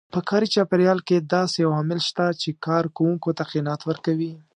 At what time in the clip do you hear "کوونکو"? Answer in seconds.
2.95-3.29